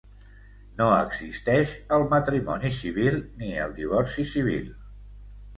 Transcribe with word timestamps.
No 0.79 0.87
existeix 0.99 1.75
el 1.97 2.05
matrimoni 2.15 2.71
civil 2.79 3.21
ni 3.43 3.53
el 3.67 3.77
divorci 3.81 4.27
civil. 4.35 4.65